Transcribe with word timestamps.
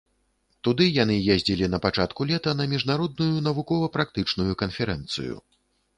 Туды 0.67 0.87
яны 1.03 1.17
ездзілі 1.33 1.65
на 1.73 1.79
пачатку 1.85 2.21
лета 2.31 2.55
на 2.61 2.65
міжнародную 2.73 3.45
навукова-практычную 3.49 4.53
канферэнцыю. 4.63 5.35